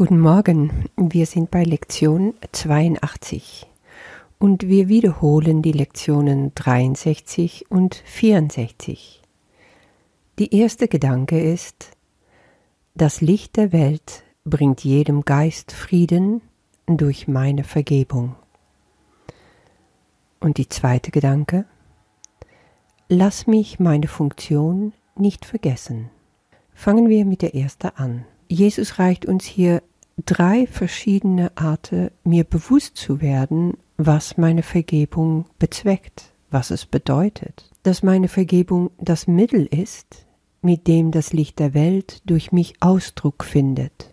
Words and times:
Guten 0.00 0.20
Morgen, 0.20 0.88
wir 0.96 1.26
sind 1.26 1.50
bei 1.50 1.62
Lektion 1.62 2.32
82 2.52 3.66
und 4.38 4.66
wir 4.66 4.88
wiederholen 4.88 5.60
die 5.60 5.72
Lektionen 5.72 6.54
63 6.54 7.66
und 7.68 7.96
64. 8.06 9.20
Die 10.38 10.56
erste 10.56 10.88
Gedanke 10.88 11.38
ist, 11.38 11.90
das 12.94 13.20
Licht 13.20 13.58
der 13.58 13.72
Welt 13.72 14.22
bringt 14.46 14.84
jedem 14.84 15.26
Geist 15.26 15.70
Frieden 15.70 16.40
durch 16.86 17.28
meine 17.28 17.62
Vergebung. 17.62 18.36
Und 20.40 20.56
die 20.56 20.70
zweite 20.70 21.10
Gedanke, 21.10 21.66
lass 23.10 23.46
mich 23.46 23.78
meine 23.78 24.08
Funktion 24.08 24.94
nicht 25.14 25.44
vergessen. 25.44 26.08
Fangen 26.72 27.10
wir 27.10 27.26
mit 27.26 27.42
der 27.42 27.54
ersten 27.54 27.88
an. 27.88 28.24
Jesus 28.48 28.98
reicht 28.98 29.26
uns 29.26 29.44
hier 29.44 29.82
drei 30.26 30.66
verschiedene 30.66 31.52
Arten, 31.56 32.10
mir 32.24 32.44
bewusst 32.44 32.96
zu 32.96 33.20
werden, 33.20 33.76
was 33.96 34.36
meine 34.36 34.62
Vergebung 34.62 35.46
bezweckt, 35.58 36.32
was 36.50 36.70
es 36.70 36.86
bedeutet. 36.86 37.70
Dass 37.82 38.02
meine 38.02 38.28
Vergebung 38.28 38.90
das 38.98 39.26
Mittel 39.26 39.66
ist, 39.66 40.26
mit 40.62 40.86
dem 40.86 41.10
das 41.10 41.32
Licht 41.32 41.58
der 41.58 41.74
Welt 41.74 42.22
durch 42.26 42.52
mich 42.52 42.74
Ausdruck 42.80 43.44
findet. 43.44 44.12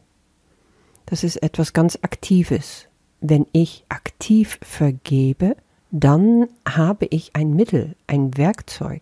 Das 1.05 1.23
ist 1.23 1.38
etwas 1.38 1.73
ganz 1.73 1.98
Aktives. 2.02 2.88
Wenn 3.22 3.45
ich 3.52 3.86
aktiv 3.89 4.59
vergebe, 4.62 5.55
dann 5.92 6.48
habe 6.67 7.05
ich 7.05 7.36
ein 7.36 7.53
Mittel, 7.53 7.95
ein 8.08 8.38
Werkzeug. 8.38 9.02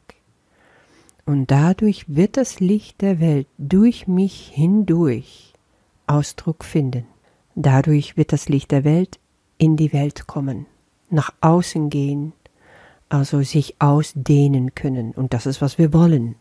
Und 1.25 1.49
dadurch 1.49 2.05
wird 2.07 2.37
das 2.37 2.59
Licht 2.59 3.01
der 3.01 3.19
Welt 3.19 3.47
durch 3.57 4.07
mich 4.07 4.51
hindurch 4.53 5.54
Ausdruck 6.07 6.63
finden. 6.63 7.05
Dadurch 7.55 8.17
wird 8.17 8.33
das 8.33 8.49
Licht 8.49 8.71
der 8.71 8.83
Welt 8.83 9.19
in 9.57 9.77
die 9.77 9.93
Welt 9.93 10.27
kommen, 10.27 10.65
nach 11.09 11.33
außen 11.41 11.89
gehen, 11.89 12.33
also 13.09 13.41
sich 13.41 13.75
ausdehnen 13.79 14.75
können. 14.75 15.11
Und 15.11 15.33
das 15.33 15.45
ist, 15.45 15.61
was 15.61 15.77
wir 15.77 15.93
wollen, 15.93 16.35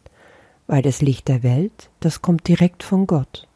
weil 0.67 0.83
das 0.83 1.03
Licht 1.03 1.29
der 1.29 1.43
Welt, 1.43 1.91
das 2.01 2.23
kommt 2.23 2.49
direkt 2.49 2.83
von 2.83 3.07
Gott. 3.07 3.47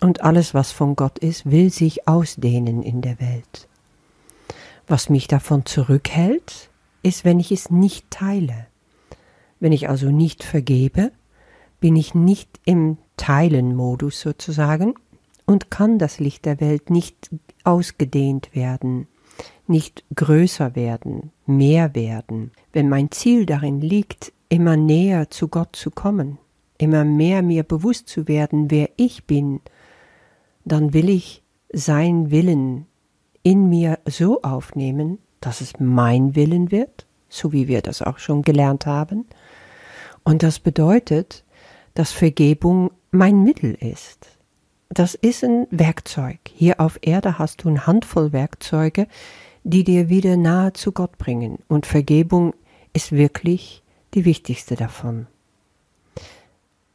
Und 0.00 0.22
alles, 0.22 0.54
was 0.54 0.72
von 0.72 0.96
Gott 0.96 1.18
ist, 1.18 1.50
will 1.50 1.70
sich 1.70 2.06
ausdehnen 2.08 2.82
in 2.82 3.00
der 3.00 3.20
Welt. 3.20 3.68
Was 4.86 5.10
mich 5.10 5.28
davon 5.28 5.66
zurückhält, 5.66 6.70
ist, 7.02 7.24
wenn 7.24 7.40
ich 7.40 7.52
es 7.52 7.70
nicht 7.70 8.10
teile. 8.10 8.66
Wenn 9.60 9.72
ich 9.72 9.88
also 9.88 10.10
nicht 10.10 10.44
vergebe, 10.44 11.12
bin 11.80 11.96
ich 11.96 12.14
nicht 12.14 12.60
im 12.64 12.96
Teilen-Modus 13.16 14.20
sozusagen, 14.20 14.94
und 15.48 15.70
kann 15.70 15.98
das 15.98 16.20
Licht 16.20 16.44
der 16.44 16.60
Welt 16.60 16.90
nicht 16.90 17.30
ausgedehnt 17.64 18.54
werden, 18.54 19.08
nicht 19.66 20.04
größer 20.14 20.76
werden, 20.76 21.32
mehr 21.46 21.94
werden, 21.94 22.52
wenn 22.74 22.90
mein 22.90 23.10
Ziel 23.10 23.46
darin 23.46 23.80
liegt, 23.80 24.34
immer 24.50 24.76
näher 24.76 25.30
zu 25.30 25.48
Gott 25.48 25.74
zu 25.74 25.90
kommen, 25.90 26.36
immer 26.76 27.02
mehr 27.02 27.40
mir 27.40 27.62
bewusst 27.62 28.08
zu 28.10 28.28
werden, 28.28 28.70
wer 28.70 28.90
ich 28.96 29.24
bin, 29.24 29.62
dann 30.66 30.92
will 30.92 31.08
ich 31.08 31.42
sein 31.72 32.30
Willen 32.30 32.84
in 33.42 33.70
mir 33.70 34.00
so 34.04 34.42
aufnehmen, 34.42 35.16
dass 35.40 35.62
es 35.62 35.80
mein 35.80 36.36
Willen 36.36 36.70
wird, 36.70 37.06
so 37.30 37.52
wie 37.54 37.68
wir 37.68 37.80
das 37.80 38.02
auch 38.02 38.18
schon 38.18 38.42
gelernt 38.42 38.84
haben. 38.84 39.24
Und 40.24 40.42
das 40.42 40.58
bedeutet, 40.58 41.42
dass 41.94 42.12
Vergebung 42.12 42.90
mein 43.10 43.44
Mittel 43.44 43.72
ist 43.72 44.37
das 44.88 45.14
ist 45.14 45.44
ein 45.44 45.66
Werkzeug. 45.70 46.38
Hier 46.54 46.80
auf 46.80 46.98
Erde 47.02 47.38
hast 47.38 47.64
du 47.64 47.68
eine 47.68 47.86
Handvoll 47.86 48.32
Werkzeuge, 48.32 49.06
die 49.62 49.84
dir 49.84 50.08
wieder 50.08 50.36
nahe 50.36 50.72
zu 50.72 50.92
Gott 50.92 51.18
bringen. 51.18 51.58
Und 51.68 51.86
Vergebung 51.86 52.54
ist 52.92 53.12
wirklich 53.12 53.82
die 54.14 54.24
wichtigste 54.24 54.76
davon. 54.76 55.26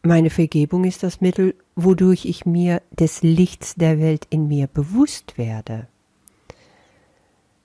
Meine 0.01 0.31
Vergebung 0.31 0.83
ist 0.83 1.03
das 1.03 1.21
Mittel, 1.21 1.55
wodurch 1.75 2.25
ich 2.25 2.45
mir 2.45 2.81
des 2.91 3.21
Lichts 3.21 3.75
der 3.75 3.99
Welt 3.99 4.27
in 4.29 4.47
mir 4.47 4.67
bewusst 4.67 5.37
werde. 5.37 5.87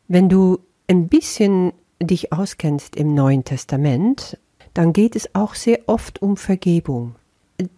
Wenn 0.07 0.29
du 0.29 0.61
ein 0.87 1.09
bisschen 1.09 1.73
dich 2.01 2.33
auskennst 2.33 2.95
im 2.97 3.15
Neuen 3.15 3.45
Testament, 3.45 4.39
dann 4.73 4.93
geht 4.93 5.17
es 5.17 5.35
auch 5.35 5.55
sehr 5.55 5.81
oft 5.87 6.23
um 6.23 6.37
Vergebung 6.37 7.17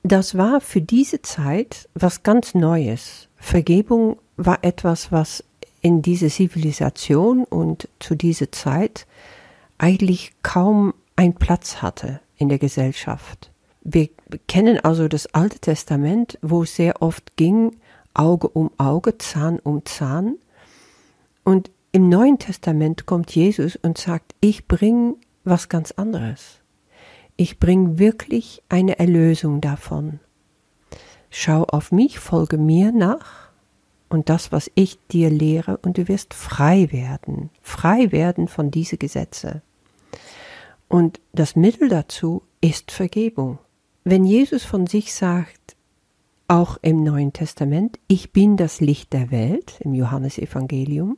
das 0.03 0.37
war 0.37 0.61
für 0.61 0.83
diese 0.83 1.23
Zeit 1.23 1.89
was 1.95 2.23
ganz 2.23 2.55
Neues. 2.55 3.29
Vergebung 3.37 4.19
war 4.37 4.59
etwas, 4.63 5.11
was 5.11 5.45
in 5.81 6.03
dieser 6.03 6.29
Zivilisation 6.29 7.45
und 7.45 7.89
zu 7.99 8.15
dieser 8.15 8.53
Zeit 8.53 9.07
eigentlich 9.79 10.33
kaum 10.43 10.93
einen 11.17 11.35
Platz 11.35 11.81
hatte 11.81 12.21
in 12.37 12.49
der 12.49 12.59
Gesellschaft. 12.59 13.51
Wir 13.83 14.11
kennen 14.47 14.79
also 14.81 15.09
das 15.09 15.35
Alte 15.35 15.59
Testament, 15.59 16.39
wo 16.43 16.63
es 16.65 16.77
sehr 16.77 17.01
oft 17.01 17.37
ging, 17.37 17.77
Auge 18.13 18.49
um 18.49 18.71
Auge, 18.77 19.17
Zahn 19.17 19.59
um 19.59 19.85
Zahn. 19.87 20.37
Und 21.45 21.71
im 21.93 22.09
Neuen 22.09 22.39
Testament 22.39 23.07
kommt 23.07 23.35
Jesus 23.35 23.77
und 23.77 23.97
sagt, 23.97 24.35
ich 24.41 24.69
bringe 24.69 25.15
was 25.45 25.71
ganz 25.71 25.93
anderes. 25.93 26.60
Ich 27.41 27.59
bringe 27.59 27.99
wirklich 27.99 28.63
eine 28.69 28.99
Erlösung 28.99 29.63
davon. 29.63 30.21
Schau 31.31 31.63
auf 31.63 31.91
mich, 31.91 32.19
folge 32.19 32.59
mir 32.59 32.93
nach 32.93 33.51
und 34.11 34.29
das, 34.29 34.53
was 34.53 34.71
ich 34.75 34.99
dir 35.07 35.31
lehre, 35.31 35.79
und 35.79 35.97
du 35.97 36.07
wirst 36.07 36.35
frei 36.35 36.93
werden, 36.93 37.49
frei 37.63 38.13
werden 38.13 38.47
von 38.47 38.71
diese 38.71 38.99
Gesetze. 38.99 39.63
Und 40.87 41.19
das 41.33 41.57
Mittel 41.57 41.89
dazu 41.89 42.43
ist 42.61 42.91
Vergebung. 42.91 43.59
Wenn 44.05 44.27
Jesus 44.27 44.65
von 44.65 44.87
sich 44.87 45.15
sagt, 45.15 45.77
auch 46.47 46.77
im 46.83 47.03
Neuen 47.03 47.33
Testament, 47.33 47.99
ich 48.07 48.33
bin 48.33 48.59
das 48.59 48.83
Licht 48.83 49.15
der 49.15 49.31
Welt, 49.31 49.81
im 49.81 49.95
Johannesevangelium, 49.95 51.17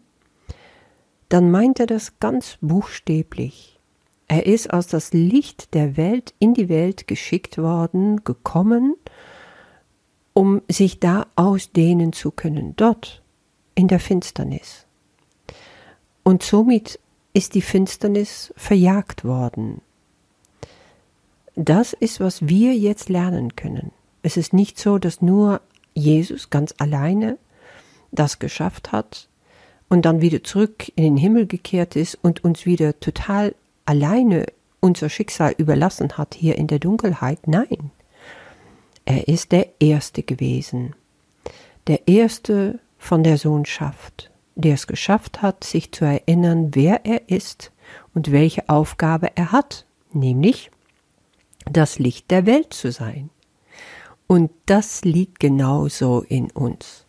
dann 1.29 1.51
meint 1.51 1.81
er 1.81 1.87
das 1.87 2.21
ganz 2.21 2.59
buchstäblich. 2.61 3.72
Er 4.33 4.47
ist 4.47 4.73
als 4.73 4.87
das 4.87 5.13
Licht 5.13 5.75
der 5.75 5.99
Welt 5.99 6.33
in 6.39 6.55
die 6.55 6.71
Welt 6.71 7.07
geschickt 7.07 7.59
worden, 7.59 8.25
gekommen, 8.25 8.97
um 10.33 10.63
sich 10.71 11.01
da 11.01 11.27
ausdehnen 11.37 12.15
zu 12.15 12.31
können, 12.31 12.73
dort 12.77 13.21
in 13.75 13.89
der 13.89 14.01
Finsternis. 14.01 14.87
Und 16.23 16.43
somit 16.43 16.99
ist 17.35 17.55
die 17.55 17.61
Finsternis 17.61 18.55
verjagt 18.57 19.23
worden. 19.23 19.83
Das 21.55 21.93
ist, 21.93 22.19
was 22.19 22.49
wir 22.49 22.75
jetzt 22.75 23.11
lernen 23.11 23.55
können. 23.55 23.91
Es 24.23 24.39
ist 24.39 24.55
nicht 24.55 24.79
so, 24.79 24.97
dass 24.97 25.21
nur 25.21 25.61
Jesus 25.93 26.49
ganz 26.49 26.75
alleine 26.79 27.37
das 28.13 28.39
geschafft 28.39 28.93
hat 28.93 29.29
und 29.91 30.07
dann 30.07 30.23
wieder 30.23 30.43
zurück 30.43 30.91
in 30.97 31.05
den 31.05 31.17
Himmel 31.19 31.47
gekehrt 31.47 31.97
ist 31.97 32.15
und 32.23 32.43
uns 32.45 32.65
wieder 32.65 32.99
total 32.99 33.55
alleine 33.93 34.47
unser 34.81 35.11
Schicksal 35.11 35.55
überlassen 35.59 36.17
hat 36.17 36.35
hier 36.35 36.57
in 36.57 36.67
der 36.67 36.79
Dunkelheit. 36.79 37.47
Nein, 37.47 37.91
er 39.05 39.29
ist 39.29 39.53
der 39.53 39.69
Erste 39.81 40.23
gewesen, 40.23 40.95
der 41.89 42.09
Erste 42.09 42.81
von 42.97 43.23
der 43.23 43.37
Sohnschaft, 43.37 44.31
der 44.55 44.75
es 44.75 44.87
geschafft 44.87 45.43
hat, 45.43 45.65
sich 45.65 45.93
zu 45.93 46.07
erinnern, 46.07 46.71
wer 46.73 47.05
er 47.05 47.29
ist 47.29 47.71
und 48.15 48.33
welche 48.33 48.67
Aufgabe 48.71 49.37
er 49.37 49.53
hat, 49.53 49.85
nämlich 50.15 50.71
das 51.71 51.99
Licht 51.99 52.31
der 52.31 52.47
Welt 52.47 52.73
zu 52.73 52.93
sein. 52.93 53.29
Und 54.27 54.51
das 54.65 55.05
liegt 55.05 55.39
genauso 55.39 56.23
in 56.23 56.51
uns. 56.51 57.05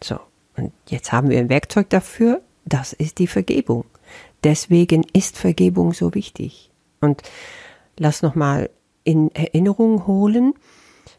So, 0.00 0.20
und 0.56 0.72
jetzt 0.86 1.10
haben 1.10 1.28
wir 1.28 1.40
ein 1.40 1.48
Werkzeug 1.48 1.90
dafür, 1.90 2.40
das 2.64 2.92
ist 2.92 3.18
die 3.18 3.26
Vergebung. 3.26 3.84
Deswegen 4.44 5.04
ist 5.12 5.36
Vergebung 5.36 5.92
so 5.92 6.14
wichtig. 6.14 6.70
Und 7.00 7.22
lass 7.96 8.22
nochmal 8.22 8.70
in 9.04 9.34
Erinnerung 9.34 10.06
holen, 10.06 10.54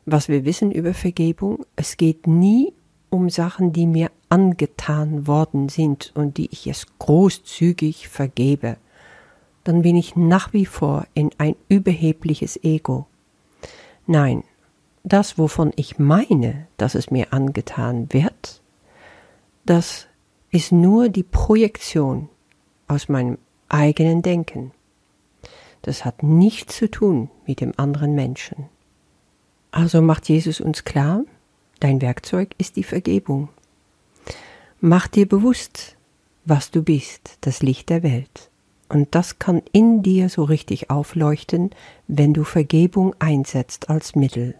was 0.05 0.27
wir 0.27 0.45
wissen 0.45 0.71
über 0.71 0.93
Vergebung. 0.93 1.65
Es 1.75 1.97
geht 1.97 2.27
nie 2.27 2.73
um 3.09 3.29
Sachen, 3.29 3.73
die 3.73 3.85
mir 3.85 4.09
angetan 4.29 5.27
worden 5.27 5.69
sind 5.69 6.11
und 6.15 6.37
die 6.37 6.47
ich 6.51 6.65
jetzt 6.65 6.97
großzügig 6.99 8.07
vergebe. 8.07 8.77
Dann 9.63 9.81
bin 9.83 9.95
ich 9.95 10.15
nach 10.15 10.53
wie 10.53 10.65
vor 10.65 11.05
in 11.13 11.29
ein 11.37 11.55
überhebliches 11.67 12.63
Ego. 12.63 13.05
Nein, 14.07 14.43
das, 15.03 15.37
wovon 15.37 15.71
ich 15.75 15.99
meine, 15.99 16.67
dass 16.77 16.95
es 16.95 17.11
mir 17.11 17.33
angetan 17.33 18.11
wird, 18.11 18.61
das 19.65 20.07
ist 20.49 20.71
nur 20.71 21.09
die 21.09 21.23
Projektion 21.23 22.29
aus 22.91 23.07
meinem 23.07 23.37
eigenen 23.69 24.21
Denken. 24.21 24.71
Das 25.81 26.03
hat 26.03 26.23
nichts 26.23 26.75
zu 26.75 26.91
tun 26.91 27.29
mit 27.47 27.61
dem 27.61 27.73
anderen 27.77 28.13
Menschen. 28.13 28.65
Also 29.71 30.01
macht 30.01 30.27
Jesus 30.27 30.59
uns 30.59 30.83
klar, 30.83 31.23
dein 31.79 32.01
Werkzeug 32.01 32.53
ist 32.57 32.75
die 32.75 32.83
Vergebung. 32.83 33.47
Mach 34.81 35.07
dir 35.07 35.27
bewusst, 35.27 35.95
was 36.43 36.69
du 36.69 36.83
bist, 36.83 37.37
das 37.41 37.61
Licht 37.61 37.89
der 37.89 38.03
Welt. 38.03 38.49
Und 38.89 39.15
das 39.15 39.39
kann 39.39 39.61
in 39.71 40.03
dir 40.03 40.27
so 40.27 40.43
richtig 40.43 40.89
aufleuchten, 40.89 41.69
wenn 42.07 42.33
du 42.33 42.43
Vergebung 42.43 43.15
einsetzt 43.19 43.89
als 43.89 44.15
Mittel. 44.15 44.55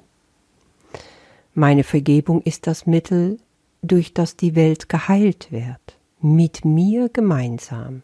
Meine 1.54 1.83
Vergebung 1.83 2.42
ist 2.44 2.66
das 2.66 2.86
Mittel, 2.86 3.39
durch 3.81 4.13
das 4.13 4.38
die 4.38 4.56
Welt 4.56 4.88
geheilt 4.88 5.51
wird, 5.51 5.98
mit 6.22 6.63
mir 6.63 7.10
gemeinsam. 7.10 8.04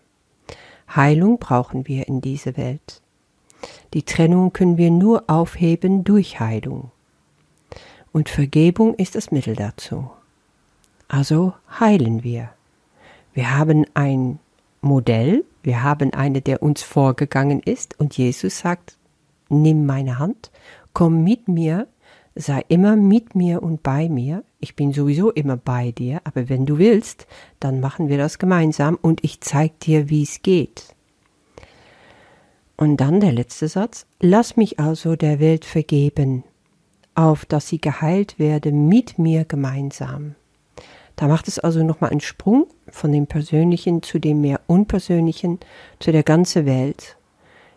Heilung 0.95 1.39
brauchen 1.39 1.87
wir 1.87 2.07
in 2.07 2.21
dieser 2.21 2.57
Welt. 2.57 3.01
Die 3.93 4.03
Trennung 4.03 4.53
können 4.53 4.77
wir 4.77 4.91
nur 4.91 5.23
aufheben 5.27 6.03
durch 6.03 6.39
Heilung. 6.39 6.91
Und 8.11 8.29
Vergebung 8.29 8.93
ist 8.95 9.15
das 9.15 9.31
Mittel 9.31 9.55
dazu. 9.55 10.09
Also 11.07 11.53
heilen 11.79 12.23
wir. 12.23 12.49
Wir 13.33 13.55
haben 13.57 13.85
ein 13.93 14.39
Modell, 14.81 15.43
wir 15.63 15.83
haben 15.83 16.13
eine, 16.13 16.41
der 16.41 16.63
uns 16.63 16.81
vorgegangen 16.81 17.59
ist 17.59 17.99
und 17.99 18.17
Jesus 18.17 18.59
sagt, 18.59 18.97
nimm 19.49 19.85
meine 19.85 20.19
Hand, 20.19 20.51
komm 20.93 21.23
mit 21.23 21.47
mir, 21.47 21.87
sei 22.37 22.63
immer 22.67 22.95
mit 22.95 23.35
mir 23.35 23.63
und 23.63 23.83
bei 23.83 24.09
mir. 24.09 24.43
Ich 24.59 24.75
bin 24.75 24.93
sowieso 24.93 25.31
immer 25.31 25.57
bei 25.57 25.91
dir, 25.91 26.21
aber 26.23 26.49
wenn 26.49 26.65
du 26.65 26.77
willst, 26.77 27.27
dann 27.59 27.79
machen 27.79 28.09
wir 28.09 28.17
das 28.17 28.39
gemeinsam 28.39 28.97
und 29.01 29.23
ich 29.23 29.41
zeig 29.41 29.79
dir, 29.79 30.09
wie 30.09 30.23
es 30.23 30.41
geht. 30.41 30.95
Und 32.77 32.97
dann 32.97 33.19
der 33.19 33.31
letzte 33.31 33.67
Satz. 33.67 34.05
Lass 34.19 34.55
mich 34.55 34.79
also 34.79 35.15
der 35.15 35.39
Welt 35.39 35.65
vergeben, 35.65 36.43
auf 37.15 37.45
dass 37.45 37.67
sie 37.67 37.81
geheilt 37.81 38.37
werde 38.37 38.71
mit 38.71 39.17
mir 39.17 39.45
gemeinsam. 39.45 40.35
Da 41.15 41.27
macht 41.27 41.47
es 41.47 41.57
also 41.57 41.83
nochmal 41.83 42.11
einen 42.11 42.21
Sprung 42.21 42.67
von 42.89 43.11
dem 43.11 43.25
Persönlichen 43.25 44.03
zu 44.03 44.19
dem 44.19 44.41
mehr 44.41 44.61
Unpersönlichen, 44.67 45.59
zu 45.99 46.11
der 46.11 46.21
ganzen 46.21 46.67
Welt. 46.67 47.16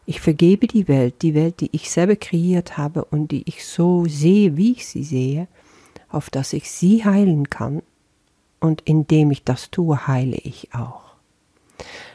Ich 0.06 0.20
vergebe 0.20 0.66
die 0.66 0.88
Welt, 0.88 1.22
die 1.22 1.34
Welt, 1.34 1.60
die 1.60 1.70
ich 1.72 1.90
selber 1.90 2.16
kreiert 2.16 2.76
habe 2.76 3.04
und 3.04 3.30
die 3.30 3.42
ich 3.46 3.64
so 3.64 4.06
sehe, 4.06 4.56
wie 4.56 4.72
ich 4.72 4.86
sie 4.86 5.04
sehe, 5.04 5.48
auf 6.08 6.30
dass 6.30 6.52
ich 6.52 6.70
sie 6.70 7.04
heilen 7.04 7.50
kann. 7.50 7.82
Und 8.60 8.82
indem 8.82 9.30
ich 9.30 9.44
das 9.44 9.70
tue, 9.70 10.06
heile 10.06 10.36
ich 10.36 10.74
auch. 10.74 11.14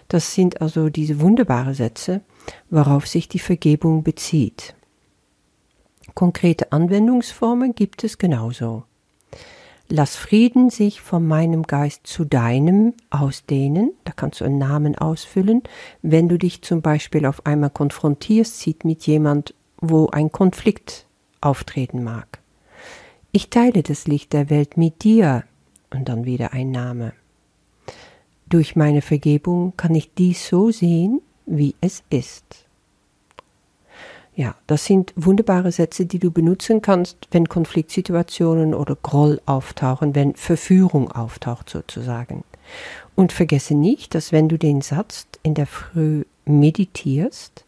Das 0.08 0.34
sind 0.34 0.62
also 0.62 0.90
diese 0.90 1.20
wunderbaren 1.20 1.74
Sätze, 1.74 2.22
worauf 2.70 3.08
sich 3.08 3.28
die 3.28 3.40
Vergebung 3.40 4.04
bezieht. 4.04 4.76
Konkrete 6.14 6.72
Anwendungsformen 6.72 7.74
gibt 7.74 8.04
es 8.04 8.18
genauso. 8.18 8.84
Lass 9.88 10.16
Frieden 10.16 10.72
sich 10.72 11.02
von 11.02 11.28
meinem 11.28 11.64
Geist 11.64 12.08
zu 12.08 12.26
deinem 12.26 12.94
ausdehnen. 13.12 13.94
Da 14.04 14.14
kannst 14.14 14.42
du 14.42 14.46
einen 14.46 14.58
Namen 14.58 14.98
ausfüllen. 14.98 15.62
Wenn 16.02 16.28
du 16.28 16.38
dich 16.40 16.64
zum 16.64 16.82
Beispiel 16.82 17.26
auf 17.26 17.46
einmal 17.46 17.70
konfrontierst, 17.70 18.60
sieht 18.60 18.84
mit 18.84 19.06
jemand, 19.06 19.54
wo 19.78 20.08
ein 20.08 20.32
Konflikt 20.32 21.06
auftreten 21.40 22.04
mag. 22.04 22.40
Ich 23.32 23.50
teile 23.50 23.84
das 23.84 24.08
Licht 24.08 24.34
der 24.34 24.50
Welt 24.50 24.76
mit 24.76 25.04
dir 25.04 25.44
und 25.92 26.10
dann 26.10 26.26
wieder 26.26 26.54
ein 26.54 26.72
Name. 26.72 27.14
Durch 28.50 28.76
meine 28.76 29.02
Vergebung 29.02 29.74
kann 29.78 29.94
ich 29.94 30.14
dies 30.14 30.48
so 30.48 30.72
sehen, 30.72 31.22
wie 31.46 31.76
es 31.82 32.04
ist. 32.10 32.65
Ja, 34.36 34.56
das 34.68 34.86
sind 34.86 35.14
wunderbare 35.16 35.72
Sätze, 35.72 36.06
die 36.06 36.20
du 36.20 36.30
benutzen 36.30 36.82
kannst, 36.82 37.30
wenn 37.32 37.48
Konfliktsituationen 37.48 38.74
oder 38.74 38.98
Groll 39.02 39.40
auftauchen, 39.46 40.14
wenn 40.14 40.36
Verführung 40.36 41.10
auftaucht 41.10 41.70
sozusagen. 41.70 42.44
Und 43.16 43.32
vergesse 43.32 43.76
nicht, 43.76 44.14
dass 44.14 44.34
wenn 44.34 44.50
du 44.50 44.58
den 44.58 44.82
Satz 44.82 45.28
in 45.42 45.54
der 45.54 45.68
Früh 45.68 46.26
meditierst, 46.44 47.64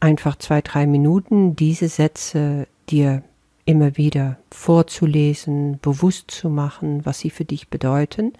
einfach 0.00 0.36
zwei, 0.36 0.62
drei 0.62 0.86
Minuten 0.86 1.56
diese 1.56 1.88
Sätze 1.88 2.66
dir 2.88 3.22
immer 3.66 3.98
wieder 3.98 4.38
vorzulesen, 4.50 5.78
bewusst 5.82 6.30
zu 6.30 6.48
machen, 6.48 7.04
was 7.04 7.18
sie 7.18 7.30
für 7.30 7.44
dich 7.44 7.68
bedeuten 7.68 8.32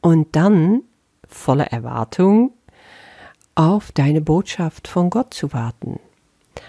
und 0.00 0.36
dann 0.36 0.82
voller 1.26 1.66
Erwartung 1.72 2.52
auf 3.56 3.90
deine 3.90 4.20
Botschaft 4.20 4.86
von 4.86 5.10
Gott 5.10 5.34
zu 5.34 5.52
warten. 5.52 5.98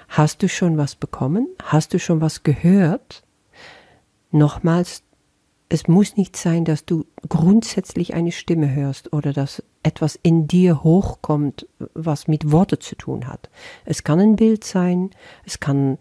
Hast 0.07 0.41
du 0.43 0.49
schon 0.49 0.77
was 0.77 0.95
bekommen? 0.95 1.47
Hast 1.63 1.93
du 1.93 1.99
schon 1.99 2.21
was 2.21 2.43
gehört? 2.43 3.23
Nochmals, 4.31 5.03
es 5.69 5.87
muss 5.87 6.17
nicht 6.17 6.35
sein, 6.35 6.65
dass 6.65 6.85
du 6.85 7.05
grundsätzlich 7.27 8.13
eine 8.13 8.31
Stimme 8.31 8.73
hörst 8.73 9.13
oder 9.13 9.33
dass 9.33 9.63
etwas 9.83 10.19
in 10.21 10.47
dir 10.47 10.83
hochkommt, 10.83 11.67
was 11.93 12.27
mit 12.27 12.51
Worte 12.51 12.79
zu 12.79 12.95
tun 12.95 13.27
hat. 13.27 13.49
Es 13.85 14.03
kann 14.03 14.19
ein 14.19 14.35
Bild 14.35 14.63
sein, 14.63 15.11
es 15.45 15.59
kann 15.59 15.97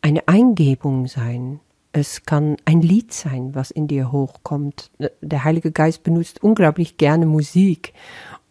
eine 0.00 0.28
Eingebung 0.28 1.06
sein, 1.06 1.60
es 1.92 2.24
kann 2.24 2.56
ein 2.64 2.82
Lied 2.82 3.12
sein, 3.12 3.54
was 3.54 3.70
in 3.70 3.88
dir 3.88 4.12
hochkommt. 4.12 4.90
Der 5.20 5.44
Heilige 5.44 5.72
Geist 5.72 6.02
benutzt 6.02 6.42
unglaublich 6.42 6.96
gerne 6.96 7.24
Musik 7.24 7.94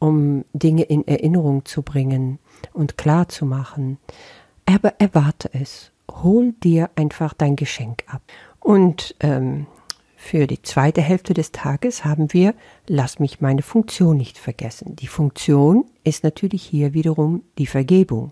um 0.03 0.43
Dinge 0.51 0.83
in 0.83 1.07
Erinnerung 1.07 1.63
zu 1.63 1.81
bringen 1.81 2.39
und 2.73 2.97
klar 2.97 3.29
zu 3.29 3.45
machen. 3.45 3.99
Aber 4.65 4.93
erwarte 4.99 5.49
es. 5.53 5.91
Hol 6.09 6.53
dir 6.63 6.89
einfach 6.95 7.33
dein 7.33 7.55
Geschenk 7.55 8.03
ab. 8.07 8.21
Und 8.59 9.15
ähm, 9.19 9.67
für 10.15 10.47
die 10.47 10.61
zweite 10.61 11.01
Hälfte 11.01 11.33
des 11.33 11.51
Tages 11.51 12.05
haben 12.05 12.31
wir, 12.31 12.55
lass 12.87 13.19
mich 13.19 13.41
meine 13.41 13.61
Funktion 13.61 14.17
nicht 14.17 14.37
vergessen. 14.37 14.95
Die 14.95 15.07
Funktion 15.07 15.85
ist 16.05 16.23
natürlich 16.23 16.63
hier 16.63 16.93
wiederum 16.93 17.43
die 17.57 17.67
Vergebung. 17.67 18.31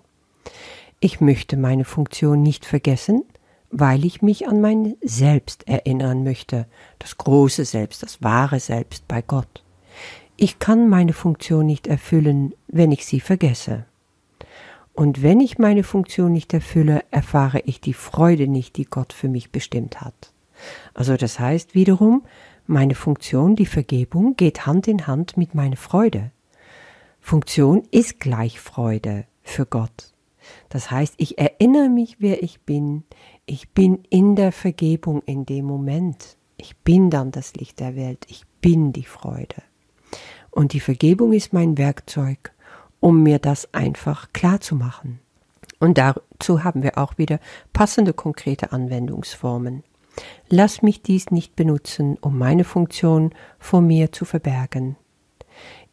Ich 1.02 1.20
möchte 1.20 1.58
meine 1.58 1.84
Funktion 1.84 2.42
nicht 2.42 2.66
vergessen, 2.66 3.24
weil 3.72 4.06
ich 4.06 4.22
mich 4.22 4.48
an 4.48 4.62
mein 4.62 4.96
Selbst 5.02 5.68
erinnern 5.68 6.24
möchte, 6.24 6.66
das 7.00 7.18
große 7.18 7.66
Selbst, 7.66 8.04
das 8.04 8.22
wahre 8.22 8.60
Selbst 8.60 9.08
bei 9.08 9.22
Gott. 9.22 9.64
Ich 10.38 10.60
kann 10.60 10.90
meine 10.90 11.14
Funktion 11.14 11.66
nicht 11.66 11.88
erfüllen, 11.88 12.54
wenn 12.68 12.92
ich 12.92 13.06
sie 13.06 13.20
vergesse. 13.20 13.86
Und 14.94 15.24
wenn 15.24 15.40
ich 15.40 15.58
meine 15.58 15.84
Funktion 15.84 16.32
nicht 16.34 16.54
erfülle, 16.54 17.04
erfahre 17.12 17.62
ich 17.66 17.82
die 17.82 17.94
Freude 17.94 18.48
nicht, 18.48 18.78
die 18.78 18.86
Gott 18.86 19.14
für 19.14 19.30
mich 19.30 19.52
bestimmt 19.52 20.02
hat. 20.02 20.34
Also 20.94 21.16
das 21.18 21.40
heißt 21.40 21.74
wiederum, 21.76 22.24
meine 22.68 22.96
Funktion, 22.96 23.56
die 23.56 23.66
Vergebung, 23.66 24.36
geht 24.36 24.66
Hand 24.66 24.88
in 24.88 25.08
Hand 25.08 25.38
mit 25.38 25.56
meiner 25.56 25.78
Freude. 25.78 26.32
Funktion 27.20 27.84
ist 27.92 28.20
gleich 28.20 28.60
Freude 28.60 29.26
für 29.44 29.66
Gott. 29.66 30.14
Das 30.70 30.92
heißt, 30.92 31.16
ich 31.18 31.38
erinnere 31.38 31.90
mich, 31.90 32.18
wer 32.20 32.44
ich 32.44 32.62
bin. 32.62 33.04
Ich 33.46 33.70
bin 33.70 34.04
in 34.10 34.36
der 34.36 34.52
Vergebung 34.52 35.22
in 35.26 35.46
dem 35.46 35.66
Moment. 35.66 36.38
Ich 36.58 36.78
bin 36.78 37.10
dann 37.10 37.32
das 37.32 37.56
Licht 37.56 37.80
der 37.80 37.96
Welt. 37.96 38.26
Ich 38.30 38.44
bin 38.62 38.94
die 38.94 39.06
Freude. 39.06 39.62
Und 40.50 40.74
die 40.74 40.80
Vergebung 40.80 41.34
ist 41.34 41.54
mein 41.54 41.78
Werkzeug, 41.78 42.54
um 43.02 43.22
mir 43.22 43.40
das 43.40 43.74
einfach 43.74 44.32
klar 44.32 44.62
zu 44.62 44.76
machen. 44.76 45.20
Und 45.80 45.98
dazu 45.98 46.64
haben 46.64 46.84
wir 46.84 46.98
auch 46.98 47.18
wieder 47.18 47.40
passende 47.74 48.14
konkrete 48.14 48.72
Anwendungsformen. 48.72 49.84
Lass 50.48 50.82
mich 50.82 51.02
dies 51.02 51.32
nicht 51.32 51.56
benutzen, 51.56 52.18
um 52.22 52.38
meine 52.38 52.64
Funktion 52.64 53.32
vor 53.60 53.82
mir 53.82 54.12
zu 54.12 54.24
verbergen. 54.24 54.96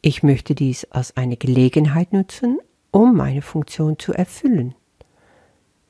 Ich 0.02 0.22
möchte 0.22 0.54
dies 0.54 0.84
als 0.90 1.16
eine 1.16 1.36
Gelegenheit 1.36 2.12
nutzen, 2.12 2.58
um 2.90 3.16
meine 3.16 3.42
Funktion 3.42 3.98
zu 3.98 4.12
erfüllen. 4.12 4.74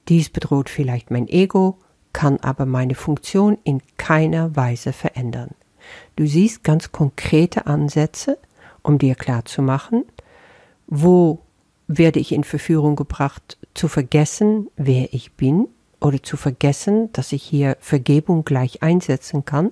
Dies 0.08 0.30
bedroht 0.30 0.70
vielleicht 0.70 1.10
mein 1.10 1.28
Ego, 1.28 1.78
kann 2.12 2.38
aber 2.38 2.64
meine 2.64 2.94
Funktion 2.94 3.58
in 3.64 3.82
keiner 3.96 4.56
Weise 4.56 4.92
verändern. 4.92 5.50
Du 6.16 6.26
siehst 6.26 6.64
ganz 6.64 6.92
konkrete 6.92 7.66
Ansätze, 7.66 8.38
um 8.82 8.98
dir 8.98 9.14
klarzumachen, 9.14 10.04
wo 10.88 11.40
werde 11.86 12.18
ich 12.18 12.32
in 12.32 12.44
Verführung 12.44 12.96
gebracht, 12.96 13.56
zu 13.74 13.88
vergessen, 13.88 14.68
wer 14.76 15.14
ich 15.14 15.32
bin 15.32 15.68
oder 16.00 16.22
zu 16.22 16.36
vergessen, 16.36 17.12
dass 17.12 17.32
ich 17.32 17.42
hier 17.42 17.76
Vergebung 17.80 18.44
gleich 18.44 18.82
einsetzen 18.82 19.44
kann. 19.44 19.70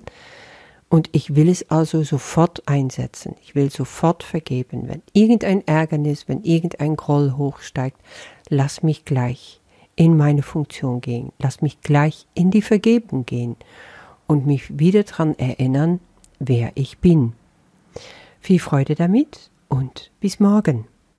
Und 0.89 1.09
ich 1.11 1.35
will 1.35 1.49
es 1.49 1.69
also 1.69 2.03
sofort 2.03 2.67
einsetzen. 2.67 3.35
Ich 3.43 3.55
will 3.55 3.69
sofort 3.69 4.23
vergeben. 4.23 4.87
Wenn 4.87 5.01
irgendein 5.11 5.67
Ärgernis, 5.67 6.27
wenn 6.27 6.43
irgendein 6.43 6.95
Groll 6.95 7.33
hochsteigt, 7.35 7.99
lass 8.47 8.83
mich 8.83 9.03
gleich 9.03 9.59
in 9.95 10.15
meine 10.15 10.43
Funktion 10.43 11.01
gehen. 11.01 11.33
Lass 11.39 11.61
mich 11.61 11.81
gleich 11.81 12.25
in 12.35 12.51
die 12.51 12.61
Vergebung 12.61 13.25
gehen 13.25 13.57
und 14.27 14.45
mich 14.45 14.79
wieder 14.79 15.03
daran 15.03 15.37
erinnern, 15.37 15.99
wer 16.39 16.71
ich 16.75 16.99
bin. 16.99 17.33
Viel 18.39 18.59
Freude 18.59 18.95
damit 18.95 19.49
und 19.67 20.11
bis 20.21 20.39
morgen. 20.39 20.85